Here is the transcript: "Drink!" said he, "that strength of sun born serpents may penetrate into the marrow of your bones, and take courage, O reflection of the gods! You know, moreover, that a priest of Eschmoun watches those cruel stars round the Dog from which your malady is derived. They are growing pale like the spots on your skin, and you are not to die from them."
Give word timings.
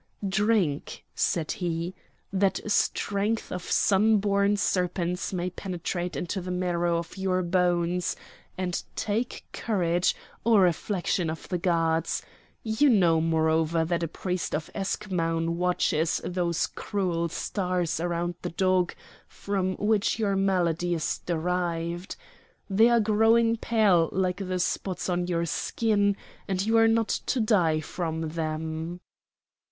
"Drink!" 0.27 1.05
said 1.13 1.51
he, 1.51 1.93
"that 2.33 2.59
strength 2.71 3.51
of 3.51 3.61
sun 3.61 4.17
born 4.17 4.57
serpents 4.57 5.31
may 5.31 5.51
penetrate 5.51 6.15
into 6.15 6.41
the 6.41 6.49
marrow 6.49 6.97
of 6.97 7.17
your 7.17 7.43
bones, 7.43 8.15
and 8.57 8.81
take 8.95 9.45
courage, 9.53 10.15
O 10.43 10.57
reflection 10.57 11.29
of 11.29 11.47
the 11.49 11.59
gods! 11.59 12.23
You 12.63 12.89
know, 12.89 13.21
moreover, 13.21 13.85
that 13.85 14.01
a 14.01 14.07
priest 14.07 14.55
of 14.55 14.71
Eschmoun 14.73 15.57
watches 15.57 16.19
those 16.23 16.65
cruel 16.65 17.29
stars 17.29 17.99
round 17.99 18.33
the 18.41 18.49
Dog 18.49 18.95
from 19.27 19.75
which 19.77 20.17
your 20.17 20.35
malady 20.35 20.95
is 20.95 21.19
derived. 21.27 22.15
They 22.67 22.89
are 22.89 22.99
growing 22.99 23.55
pale 23.55 24.09
like 24.11 24.37
the 24.37 24.57
spots 24.57 25.09
on 25.09 25.27
your 25.27 25.45
skin, 25.45 26.17
and 26.47 26.65
you 26.65 26.75
are 26.77 26.87
not 26.87 27.09
to 27.27 27.39
die 27.39 27.81
from 27.81 28.29
them." 28.29 28.99